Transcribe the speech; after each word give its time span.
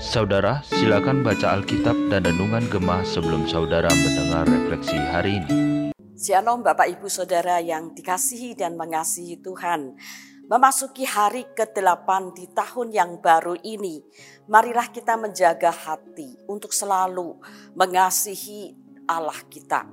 Saudara, 0.00 0.64
silakan 0.64 1.20
baca 1.20 1.52
Alkitab 1.52 2.08
dan 2.08 2.24
Renungan 2.24 2.64
Gemah 2.72 3.04
sebelum 3.04 3.44
saudara 3.44 3.92
mendengar 3.92 4.48
refleksi 4.48 4.96
hari 4.96 5.44
ini. 5.44 5.92
Shalom 6.16 6.64
Bapak 6.64 6.88
Ibu 6.96 7.12
Saudara 7.12 7.60
yang 7.60 7.92
dikasihi 7.92 8.56
dan 8.56 8.80
mengasihi 8.80 9.36
Tuhan. 9.44 10.00
Memasuki 10.48 11.04
hari 11.04 11.44
ke-8 11.52 12.08
di 12.32 12.48
tahun 12.56 12.88
yang 12.88 13.20
baru 13.20 13.60
ini, 13.60 14.00
marilah 14.48 14.88
kita 14.88 15.20
menjaga 15.20 15.68
hati 15.68 16.40
untuk 16.48 16.72
selalu 16.72 17.36
mengasihi 17.76 18.72
Allah 19.04 19.36
kita. 19.52 19.84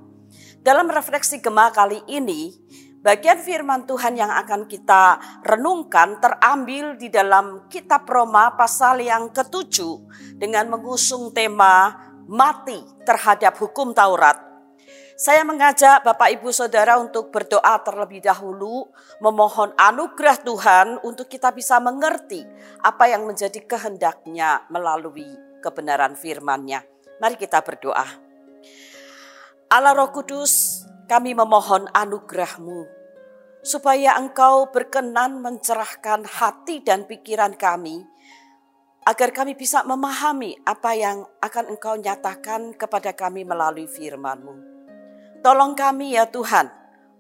Dalam 0.64 0.88
refleksi 0.88 1.43
Gemah 1.43 1.75
kali 1.75 2.00
ini, 2.07 2.55
Bagian 2.98 3.38
firman 3.38 3.86
Tuhan 3.86 4.18
yang 4.18 4.34
akan 4.34 4.66
kita 4.66 5.21
renungkan 5.46 6.18
terambil 6.18 6.97
di 6.97 7.14
dalam 7.14 7.70
kitab 7.70 8.10
Roma 8.10 8.57
pasal 8.57 9.06
yang 9.06 9.29
ketujuh 9.29 10.01
dengan 10.42 10.65
mengusung 10.73 11.29
tema 11.29 11.93
mati 12.25 12.82
terhadap 13.06 13.54
hukum 13.61 13.93
Taurat. 13.93 14.42
Saya 15.18 15.42
mengajak 15.42 16.06
Bapak 16.06 16.29
Ibu 16.37 16.54
Saudara 16.54 17.01
untuk 17.01 17.33
berdoa 17.33 17.82
terlebih 17.82 18.21
dahulu, 18.21 18.86
memohon 19.18 19.73
anugerah 19.73 20.37
Tuhan 20.45 21.01
untuk 21.01 21.25
kita 21.25 21.50
bisa 21.54 21.82
mengerti 21.82 22.45
apa 22.86 23.09
yang 23.09 23.25
menjadi 23.25 23.57
kehendaknya 23.65 24.70
melalui 24.70 25.25
kebenaran 25.61 26.14
firman-Nya. 26.14 26.86
Mari 27.18 27.34
kita 27.34 27.65
berdoa. 27.65 28.06
Allah 29.73 29.93
Roh 29.98 30.14
Kudus, 30.14 30.76
kami 31.07 31.32
memohon 31.32 31.88
anugerah-Mu 31.96 32.97
supaya 33.67 34.16
Engkau 34.16 34.72
berkenan 34.72 35.44
mencerahkan 35.44 36.23
hati 36.23 36.80
dan 36.84 37.03
pikiran 37.03 37.52
kami, 37.56 38.00
agar 39.03 39.36
kami 39.36 39.59
bisa 39.59 39.84
memahami 39.84 40.56
apa 40.64 40.96
yang 40.96 41.28
akan 41.44 41.76
Engkau 41.76 42.00
nyatakan 42.00 42.76
kepada 42.76 43.12
kami 43.16 43.44
melalui 43.44 43.88
firman-Mu. 43.88 44.56
Tolong 45.44 45.76
kami 45.76 46.16
ya 46.16 46.28
Tuhan, 46.28 46.72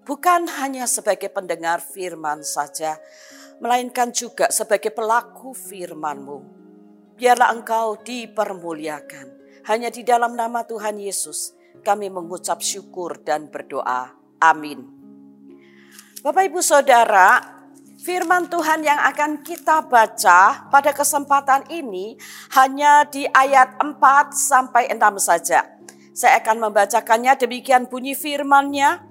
bukan 0.07 0.47
hanya 0.59 0.87
sebagai 0.87 1.27
pendengar 1.31 1.83
firman 1.83 2.43
saja, 2.47 2.95
melainkan 3.59 4.15
juga 4.15 4.47
sebagai 4.47 4.95
pelaku 4.95 5.51
firman-Mu. 5.51 6.55
Biarlah 7.19 7.55
Engkau 7.55 7.99
dipermuliakan. 8.07 9.35
Hanya 9.67 9.91
di 9.91 9.99
dalam 10.07 10.31
nama 10.39 10.63
Tuhan 10.63 10.95
Yesus 10.95 11.56
kami 11.87 12.11
mengucap 12.11 12.59
syukur 12.59 13.23
dan 13.23 13.47
berdoa. 13.47 14.11
Amin. 14.43 14.83
Bapak 16.19 16.51
Ibu 16.51 16.59
Saudara, 16.59 17.39
firman 18.03 18.51
Tuhan 18.51 18.83
yang 18.83 18.99
akan 19.07 19.39
kita 19.39 19.87
baca 19.87 20.67
pada 20.67 20.91
kesempatan 20.91 21.63
ini 21.71 22.19
hanya 22.59 23.07
di 23.07 23.23
ayat 23.23 23.79
4 23.79 24.35
sampai 24.35 24.91
6 24.91 24.99
saja. 25.23 25.63
Saya 26.11 26.43
akan 26.43 26.67
membacakannya 26.67 27.39
demikian 27.39 27.87
bunyi 27.87 28.19
firmannya. 28.19 29.07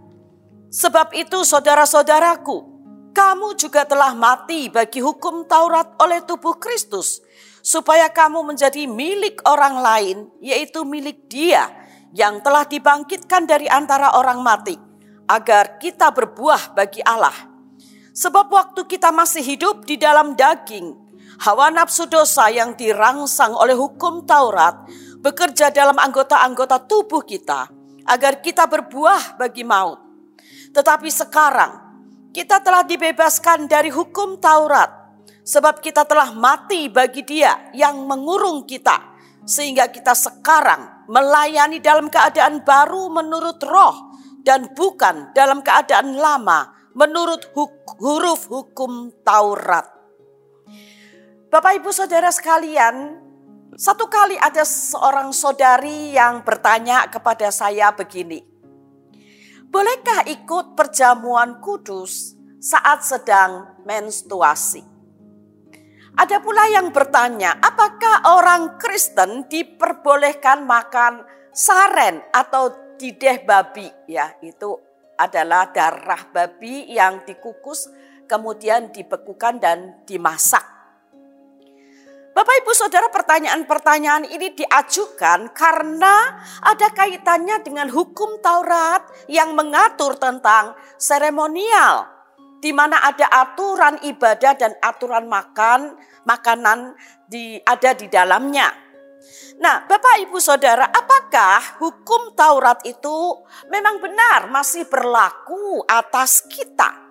Sebab 0.69 1.16
itu 1.16 1.47
saudara-saudaraku, 1.48 2.77
kamu 3.16 3.56
juga 3.56 3.88
telah 3.88 4.12
mati 4.12 4.69
bagi 4.69 5.00
hukum 5.00 5.48
Taurat 5.48 5.97
oleh 6.02 6.20
tubuh 6.27 6.60
Kristus, 6.60 7.24
supaya 7.64 8.12
kamu 8.12 8.52
menjadi 8.52 8.84
milik 8.84 9.41
orang 9.48 9.80
lain, 9.80 10.16
yaitu 10.44 10.84
milik 10.84 11.24
dia 11.30 11.86
yang 12.17 12.41
telah 12.41 12.64
dibangkitkan 12.64 13.45
dari 13.45 13.69
antara 13.69 14.17
orang 14.17 14.41
mati 14.41 14.72
agar 15.28 15.77
kita 15.77 16.09
berbuah 16.17 16.72
bagi 16.72 17.05
Allah. 17.05 17.53
Sebab 18.17 18.48
waktu 18.48 18.89
kita 18.89 19.12
masih 19.12 19.45
hidup 19.45 19.84
di 19.84 20.00
dalam 20.00 20.33
daging, 20.33 20.97
hawa 21.44 21.69
nafsu 21.69 22.09
dosa 22.09 22.48
yang 22.48 22.72
dirangsang 22.72 23.53
oleh 23.53 23.77
hukum 23.77 24.25
Taurat 24.25 24.89
bekerja 25.20 25.69
dalam 25.69 26.00
anggota-anggota 26.00 26.89
tubuh 26.89 27.20
kita 27.20 27.69
agar 28.09 28.41
kita 28.41 28.65
berbuah 28.65 29.37
bagi 29.37 29.69
maut. 29.69 30.00
Tetapi 30.72 31.12
sekarang 31.12 31.72
kita 32.33 32.65
telah 32.65 32.81
dibebaskan 32.88 33.69
dari 33.69 33.93
hukum 33.93 34.41
Taurat 34.41 34.88
sebab 35.44 35.84
kita 35.84 36.09
telah 36.09 36.33
mati 36.33 36.88
bagi 36.88 37.21
dia 37.28 37.69
yang 37.77 38.09
mengurung 38.09 38.65
kita 38.65 38.97
sehingga 39.44 39.93
kita 39.93 40.16
sekarang 40.16 40.96
melayani 41.06 41.78
dalam 41.83 42.11
keadaan 42.11 42.62
baru 42.62 43.11
menurut 43.11 43.59
roh 43.62 44.15
dan 44.47 44.71
bukan 44.75 45.34
dalam 45.34 45.62
keadaan 45.62 46.15
lama 46.15 46.71
menurut 46.94 47.50
huruf 48.00 48.49
hukum 48.49 49.12
Taurat. 49.27 49.84
Bapak 51.53 51.78
Ibu 51.78 51.91
Saudara 51.93 52.33
sekalian, 52.33 53.22
satu 53.77 54.09
kali 54.09 54.41
ada 54.41 54.65
seorang 54.65 55.31
saudari 55.37 56.16
yang 56.16 56.41
bertanya 56.43 57.06
kepada 57.12 57.53
saya 57.53 57.93
begini. 57.93 58.41
Bolehkah 59.69 60.25
ikut 60.25 60.72
perjamuan 60.72 61.61
kudus 61.61 62.34
saat 62.56 63.05
sedang 63.05 63.77
menstruasi? 63.84 64.96
Ada 66.16 66.41
pula 66.41 66.65
yang 66.72 66.97
bertanya, 66.97 67.60
apakah 67.60 68.25
orang 68.32 68.81
Kristen 68.81 69.44
diperbolehkan 69.53 70.65
makan 70.65 71.21
saren 71.53 72.25
atau 72.32 72.72
dideh 72.97 73.44
babi 73.44 73.84
ya 74.09 74.32
itu 74.41 74.81
adalah 75.21 75.69
darah 75.69 76.25
babi 76.32 76.88
yang 76.88 77.21
dikukus 77.28 77.93
kemudian 78.25 78.88
dibekukan 78.97 79.60
dan 79.60 80.00
dimasak. 80.09 80.65
Bapak 82.33 82.65
Ibu 82.65 82.72
Saudara 82.72 83.12
pertanyaan-pertanyaan 83.12 84.28
ini 84.28 84.56
diajukan 84.56 85.53
karena 85.53 86.37
ada 86.65 86.97
kaitannya 86.97 87.60
dengan 87.60 87.93
hukum 87.93 88.41
Taurat 88.41 89.04
yang 89.28 89.53
mengatur 89.53 90.16
tentang 90.16 90.77
seremonial 90.97 92.16
di 92.66 92.75
mana 92.75 92.99
ada 92.99 93.31
aturan 93.31 94.03
ibadah 94.03 94.59
dan 94.59 94.75
aturan 94.82 95.31
makan 95.31 95.94
makanan 96.27 96.99
di 97.22 97.62
ada 97.62 97.94
di 97.94 98.10
dalamnya. 98.10 98.66
Nah, 99.62 99.87
Bapak 99.87 100.27
Ibu 100.27 100.43
Saudara, 100.43 100.91
apakah 100.91 101.78
hukum 101.78 102.34
Taurat 102.34 102.82
itu 102.82 103.47
memang 103.71 104.03
benar 104.03 104.50
masih 104.50 104.91
berlaku 104.91 105.87
atas 105.87 106.43
kita? 106.50 107.06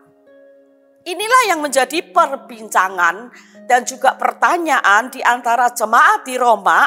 Inilah 1.07 1.55
yang 1.55 1.63
menjadi 1.63 2.03
perbincangan 2.03 3.31
dan 3.63 3.87
juga 3.87 4.19
pertanyaan 4.19 5.07
di 5.07 5.23
antara 5.23 5.71
jemaat 5.71 6.27
di 6.27 6.35
Roma, 6.35 6.83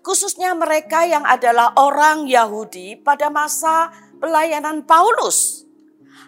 khususnya 0.00 0.56
mereka 0.56 1.04
yang 1.04 1.28
adalah 1.28 1.76
orang 1.76 2.24
Yahudi 2.24 2.96
pada 2.96 3.28
masa 3.28 3.92
pelayanan 4.16 4.88
Paulus. 4.88 5.55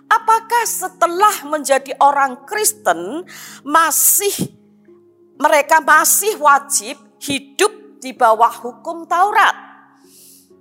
Apakah 0.08 0.64
setelah 0.64 1.44
menjadi 1.44 1.92
orang 2.00 2.48
Kristen 2.48 3.28
masih 3.60 4.58
mereka 5.38 5.78
masih 5.78 6.34
wajib 6.42 6.98
hidup 7.22 8.02
di 8.02 8.10
bawah 8.14 8.50
hukum 8.50 9.06
Taurat. 9.06 9.54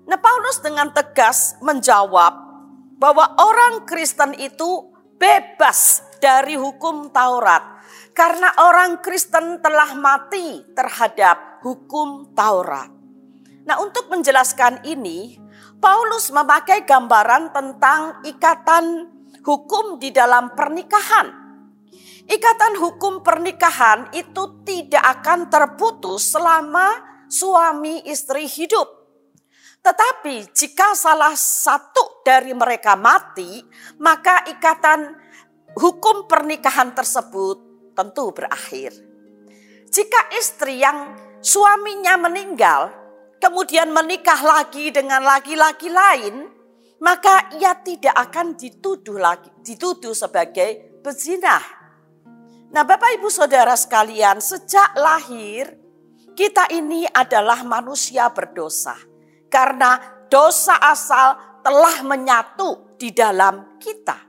Nah, 0.08 0.20
Paulus 0.22 0.62
dengan 0.62 0.94
tegas 0.94 1.58
menjawab 1.60 2.34
bahwa 2.98 3.36
orang 3.38 3.84
Kristen 3.90 4.38
itu 4.38 4.94
bebas 5.18 6.02
dari 6.22 6.56
hukum 6.56 7.10
Taurat 7.10 7.82
karena 8.14 8.54
orang 8.62 9.02
Kristen 9.02 9.62
telah 9.62 9.98
mati 9.98 10.66
terhadap 10.74 11.62
hukum 11.66 12.34
Taurat. 12.34 12.90
Nah, 13.68 13.84
untuk 13.84 14.08
menjelaskan 14.08 14.88
ini, 14.88 15.36
Paulus 15.78 16.32
memakai 16.32 16.88
gambaran 16.88 17.52
tentang 17.52 18.24
ikatan 18.24 19.17
hukum 19.48 19.96
di 19.96 20.12
dalam 20.12 20.52
pernikahan. 20.52 21.48
Ikatan 22.28 22.76
hukum 22.84 23.24
pernikahan 23.24 24.12
itu 24.12 24.68
tidak 24.68 25.24
akan 25.24 25.48
terputus 25.48 26.36
selama 26.36 27.00
suami 27.32 28.04
istri 28.04 28.44
hidup. 28.44 28.92
Tetapi 29.80 30.52
jika 30.52 30.92
salah 30.92 31.32
satu 31.32 32.20
dari 32.28 32.52
mereka 32.52 33.00
mati, 33.00 33.64
maka 34.04 34.44
ikatan 34.52 35.16
hukum 35.80 36.28
pernikahan 36.28 36.92
tersebut 36.92 37.64
tentu 37.96 38.36
berakhir. 38.36 38.92
Jika 39.88 40.36
istri 40.36 40.84
yang 40.84 41.16
suaminya 41.40 42.20
meninggal, 42.20 42.92
kemudian 43.40 43.88
menikah 43.96 44.44
lagi 44.44 44.92
dengan 44.92 45.24
laki-laki 45.24 45.88
lain, 45.88 46.57
maka 47.02 47.54
ia 47.58 47.78
tidak 47.82 48.14
akan 48.14 48.58
dituduh 48.58 49.18
lagi, 49.18 49.50
dituduh 49.62 50.14
sebagai 50.14 51.00
pezinah. 51.02 51.62
Nah, 52.68 52.84
Bapak 52.84 53.16
Ibu 53.22 53.30
Saudara 53.32 53.78
sekalian, 53.80 54.44
sejak 54.44 54.98
lahir 54.98 55.72
kita 56.36 56.70
ini 56.74 57.08
adalah 57.10 57.64
manusia 57.64 58.30
berdosa 58.30 58.94
karena 59.48 59.98
dosa 60.28 60.76
asal 60.84 61.62
telah 61.64 62.04
menyatu 62.04 63.00
di 63.00 63.10
dalam 63.16 63.80
kita. 63.82 64.28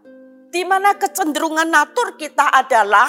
di 0.49 0.65
mana 0.65 0.97
kecenderungan 0.97 1.69
natur 1.69 2.17
kita 2.17 2.49
adalah 2.49 3.09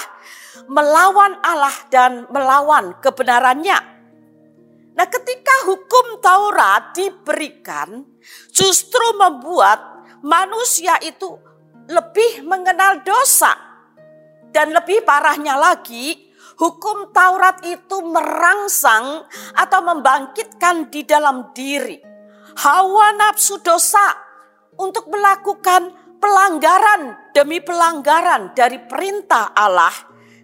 melawan 0.68 1.40
Allah 1.40 1.72
dan 1.88 2.28
melawan 2.28 3.00
kebenarannya. 3.00 3.99
Nah, 5.00 5.08
ketika 5.08 5.72
hukum 5.72 6.20
Taurat 6.20 6.92
diberikan, 6.92 8.04
justru 8.52 9.16
membuat 9.16 9.80
manusia 10.20 11.00
itu 11.00 11.40
lebih 11.88 12.44
mengenal 12.44 13.00
dosa, 13.08 13.56
dan 14.52 14.76
lebih 14.76 15.08
parahnya 15.08 15.56
lagi, 15.56 16.30
hukum 16.60 17.16
Taurat 17.16 17.64
itu 17.64 18.04
merangsang 18.04 19.24
atau 19.56 19.80
membangkitkan 19.88 20.92
di 20.92 21.08
dalam 21.08 21.56
diri 21.56 22.10
hawa 22.60 23.16
nafsu 23.16 23.64
dosa 23.64 24.20
untuk 24.76 25.08
melakukan 25.08 25.96
pelanggaran 26.20 27.32
demi 27.32 27.64
pelanggaran 27.64 28.52
dari 28.52 28.84
perintah 28.84 29.56
Allah 29.56 29.94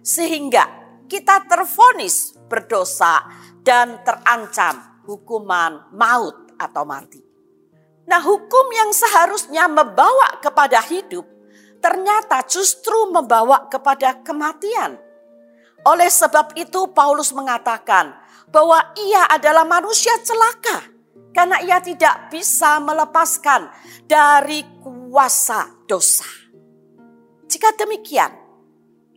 sehingga 0.00 0.64
kita 1.04 1.44
terfonis 1.44 2.32
berdosa 2.48 3.20
dan 3.66 3.98
terancam 4.06 5.02
hukuman 5.02 5.90
maut 5.90 6.54
atau 6.54 6.86
mati. 6.86 7.18
Nah, 8.06 8.22
hukum 8.22 8.70
yang 8.70 8.94
seharusnya 8.94 9.66
membawa 9.66 10.38
kepada 10.38 10.78
hidup 10.86 11.26
ternyata 11.82 12.46
justru 12.46 13.10
membawa 13.10 13.66
kepada 13.66 14.22
kematian. 14.22 14.98
Oleh 15.86 16.10
sebab 16.10 16.54
itu 16.54 16.90
Paulus 16.94 17.30
mengatakan 17.34 18.14
bahwa 18.50 18.94
ia 18.94 19.26
adalah 19.30 19.66
manusia 19.66 20.14
celaka 20.22 20.86
karena 21.34 21.62
ia 21.62 21.78
tidak 21.82 22.30
bisa 22.30 22.78
melepaskan 22.82 23.70
dari 24.06 24.62
kuasa 24.82 25.86
dosa. 25.86 26.26
Jika 27.46 27.74
demikian, 27.78 28.34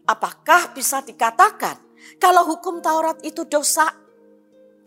apakah 0.06 0.74
bisa 0.74 1.02
dikatakan 1.02 1.78
kalau 2.22 2.46
hukum 2.54 2.82
Taurat 2.82 3.18
itu 3.26 3.46
dosa? 3.50 4.09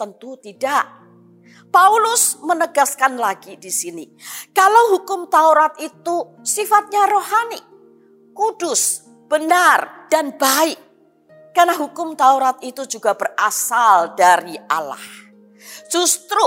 Tentu 0.03 0.35
tidak. 0.43 0.99
Paulus 1.71 2.43
menegaskan 2.43 3.23
lagi 3.23 3.55
di 3.55 3.71
sini, 3.71 4.03
kalau 4.51 4.99
hukum 4.99 5.31
Taurat 5.31 5.79
itu 5.79 6.43
sifatnya 6.43 7.07
rohani, 7.07 7.63
kudus, 8.35 9.07
benar, 9.31 10.11
dan 10.11 10.35
baik. 10.35 10.75
Karena 11.55 11.79
hukum 11.79 12.19
Taurat 12.19 12.59
itu 12.67 12.83
juga 12.91 13.15
berasal 13.15 14.19
dari 14.19 14.59
Allah. 14.67 14.99
Justru 15.87 16.43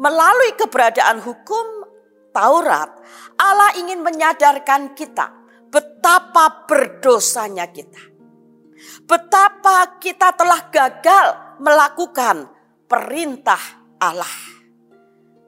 melalui 0.00 0.56
keberadaan 0.56 1.20
hukum 1.20 1.84
Taurat, 2.32 2.88
Allah 3.36 3.76
ingin 3.84 4.00
menyadarkan 4.00 4.96
kita 4.96 5.28
betapa 5.68 6.64
berdosanya 6.64 7.68
kita. 7.68 8.00
Betapa 9.04 10.00
kita 10.00 10.32
telah 10.32 10.72
gagal 10.72 11.60
melakukan 11.60 12.53
perintah 12.88 13.60
Allah. 14.00 14.34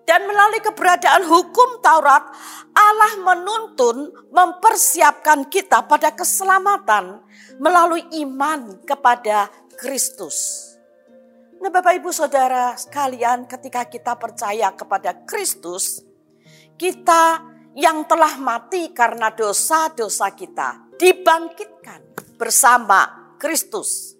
Dan 0.07 0.23
melalui 0.31 0.63
keberadaan 0.63 1.27
hukum 1.27 1.83
Taurat, 1.83 2.31
Allah 2.71 3.13
menuntun 3.27 4.15
mempersiapkan 4.31 5.51
kita 5.51 5.83
pada 5.83 6.15
keselamatan 6.15 7.19
melalui 7.59 8.07
iman 8.23 8.87
kepada 8.87 9.51
Kristus. 9.75 10.63
Nah 11.59 11.73
Bapak 11.75 11.99
Ibu 11.99 12.15
Saudara 12.15 12.79
sekalian 12.79 13.51
ketika 13.51 13.89
kita 13.91 14.15
percaya 14.15 14.71
kepada 14.79 15.27
Kristus, 15.27 16.05
kita 16.79 17.43
yang 17.75 18.07
telah 18.07 18.39
mati 18.39 18.95
karena 18.95 19.35
dosa-dosa 19.35 20.31
kita 20.37 20.95
dibangkitkan 21.01 22.15
bersama 22.39 23.33
Kristus. 23.41 24.15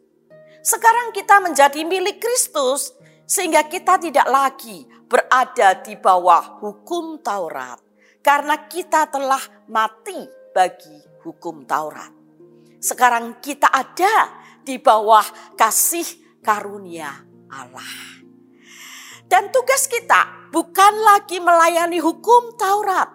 Sekarang 0.65 1.15
kita 1.15 1.39
menjadi 1.45 1.85
milik 1.87 2.19
Kristus 2.19 2.96
sehingga 3.27 3.67
kita 3.67 3.99
tidak 3.99 4.27
lagi 4.31 4.87
berada 5.11 5.83
di 5.83 5.99
bawah 5.99 6.63
hukum 6.63 7.19
Taurat 7.21 7.83
karena 8.23 8.71
kita 8.71 9.11
telah 9.11 9.43
mati 9.67 10.27
bagi 10.55 10.99
hukum 11.27 11.67
Taurat. 11.67 12.15
Sekarang 12.79 13.43
kita 13.43 13.67
ada 13.67 14.31
di 14.63 14.79
bawah 14.79 15.27
kasih 15.59 16.07
karunia 16.39 17.11
Allah. 17.51 18.17
Dan 19.27 19.51
tugas 19.51 19.91
kita 19.91 20.51
bukan 20.55 20.95
lagi 21.03 21.43
melayani 21.43 21.99
hukum 21.99 22.55
Taurat, 22.55 23.11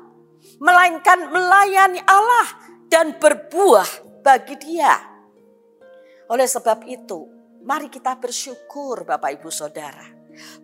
melainkan 0.59 1.31
melayani 1.31 2.03
Allah 2.03 2.47
dan 2.91 3.15
berbuah 3.15 3.87
bagi 4.19 4.59
Dia. 4.59 4.91
Oleh 6.27 6.47
sebab 6.47 6.83
itu, 6.83 7.40
mari 7.61 7.87
kita 7.93 8.17
bersyukur, 8.17 9.05
Bapak 9.05 9.37
Ibu 9.37 9.49
Saudara. 9.53 10.05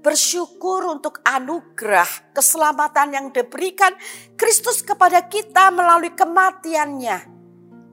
Bersyukur 0.02 0.88
untuk 0.90 1.22
anugerah 1.22 2.34
keselamatan 2.34 3.08
yang 3.14 3.28
diberikan 3.30 3.94
Kristus 4.40 4.82
kepada 4.82 5.28
kita 5.28 5.70
melalui 5.70 6.16
kematiannya 6.16 7.36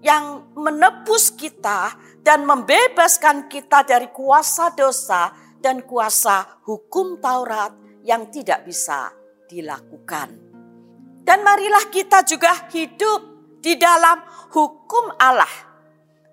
yang 0.04 0.54
menebus 0.54 1.34
kita 1.34 1.92
dan 2.22 2.46
membebaskan 2.46 3.50
kita 3.50 3.84
dari 3.84 4.08
kuasa 4.14 4.72
dosa 4.72 5.34
dan 5.58 5.82
kuasa 5.84 6.62
hukum 6.64 7.18
Taurat 7.20 7.72
yang 8.04 8.28
tidak 8.30 8.64
bisa 8.68 9.10
dilakukan. 9.48 10.36
Dan 11.24 11.40
marilah 11.40 11.88
kita 11.88 12.20
juga 12.22 12.68
hidup 12.68 13.20
di 13.64 13.80
dalam 13.80 14.20
hukum 14.52 15.16
Allah, 15.16 15.48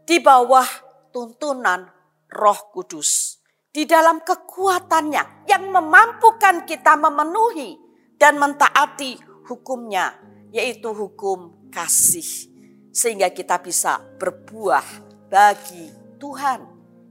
di 0.03 0.19
bawah 0.19 0.67
tuntunan 1.15 2.00
Roh 2.31 2.71
Kudus, 2.71 3.43
di 3.67 3.83
dalam 3.83 4.23
kekuatannya 4.23 5.47
yang 5.51 5.67
memampukan 5.67 6.63
kita 6.63 6.95
memenuhi 6.95 7.75
dan 8.15 8.39
mentaati 8.39 9.19
hukumnya, 9.51 10.15
yaitu 10.55 10.95
hukum 10.95 11.67
kasih 11.67 12.51
sehingga 12.91 13.31
kita 13.31 13.59
bisa 13.63 13.99
berbuah 14.19 14.83
bagi 15.31 15.91
Tuhan, 16.19 16.59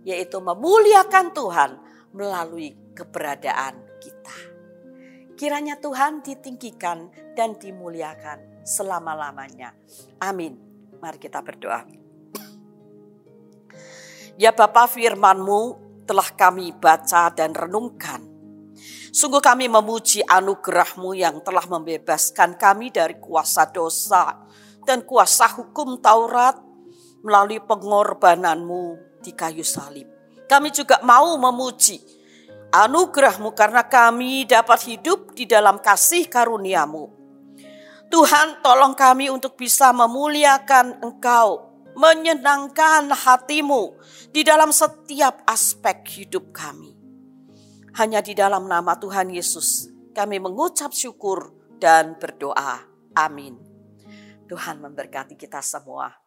yaitu 0.04 0.40
memuliakan 0.40 1.32
Tuhan 1.32 1.70
melalui 2.12 2.76
keberadaan 2.92 3.80
kita. 4.00 4.36
Kiranya 5.36 5.80
Tuhan 5.80 6.20
ditinggikan 6.20 7.08
dan 7.32 7.56
dimuliakan 7.56 8.60
selama-lamanya. 8.64 9.72
Amin. 10.20 10.60
Mari 11.00 11.16
kita 11.16 11.40
berdoa. 11.40 12.09
Ya 14.40 14.56
Bapa 14.56 14.88
firmanmu 14.88 15.76
telah 16.08 16.32
kami 16.32 16.72
baca 16.72 17.28
dan 17.28 17.52
renungkan. 17.52 18.24
Sungguh 19.12 19.44
kami 19.44 19.68
memuji 19.68 20.24
anugerahmu 20.24 21.12
yang 21.12 21.44
telah 21.44 21.68
membebaskan 21.68 22.56
kami 22.56 22.88
dari 22.88 23.20
kuasa 23.20 23.68
dosa 23.68 24.40
dan 24.88 25.04
kuasa 25.04 25.44
hukum 25.60 26.00
Taurat 26.00 26.56
melalui 27.20 27.60
pengorbananmu 27.60 29.20
di 29.20 29.36
kayu 29.36 29.60
salib. 29.60 30.08
Kami 30.48 30.72
juga 30.72 31.04
mau 31.04 31.36
memuji 31.36 32.00
anugerahmu 32.72 33.52
karena 33.52 33.84
kami 33.84 34.48
dapat 34.48 34.88
hidup 34.88 35.36
di 35.36 35.44
dalam 35.44 35.84
kasih 35.84 36.32
karuniamu. 36.32 37.12
Tuhan 38.08 38.64
tolong 38.64 38.96
kami 38.96 39.28
untuk 39.28 39.60
bisa 39.60 39.92
memuliakan 39.92 41.04
Engkau, 41.04 41.69
menyenangkan 41.96 43.10
hatimu 43.10 43.96
di 44.30 44.44
dalam 44.44 44.70
setiap 44.70 45.42
aspek 45.48 46.04
hidup 46.20 46.52
kami. 46.52 46.92
Hanya 47.98 48.22
di 48.22 48.36
dalam 48.36 48.70
nama 48.70 48.94
Tuhan 49.00 49.32
Yesus 49.34 49.90
kami 50.14 50.36
mengucap 50.38 50.92
syukur 50.92 51.54
dan 51.80 52.20
berdoa. 52.20 52.84
Amin. 53.16 53.56
Tuhan 54.46 54.82
memberkati 54.82 55.34
kita 55.34 55.64
semua. 55.64 56.19